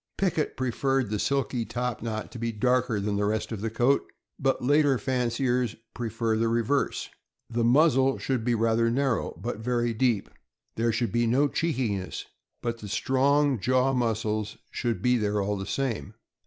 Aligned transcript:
Pickett 0.17 0.57
preferred 0.57 1.11
the 1.11 1.19
silky 1.19 1.63
top 1.63 2.01
knot 2.01 2.31
to 2.31 2.39
be 2.39 2.51
darker 2.51 2.99
than 2.99 3.17
the 3.17 3.25
rest 3.25 3.51
of 3.51 3.61
the 3.61 3.69
coat, 3.69 4.03
but 4.39 4.63
later 4.65 4.97
fanciers 4.97 5.75
prefer 5.93 6.35
the 6.37 6.47
reverse. 6.47 7.11
The 7.51 7.63
muzzle 7.63 8.17
should 8.17 8.43
be 8.43 8.55
rather 8.55 8.89
narrow, 8.89 9.37
but 9.39 9.59
very 9.59 9.93
deep. 9.93 10.27
There 10.75 10.91
should 10.91 11.11
be 11.11 11.27
no 11.27 11.47
cheekiness, 11.47 12.25
but 12.63 12.79
the 12.79 12.87
strong 12.87 13.59
jaw 13.59 13.93
muscles 13.93 14.57
should 14.71 15.03
be 15.03 15.17
there 15.17 15.39
all 15.39 15.55
the 15.55 15.67
same. 15.67 16.15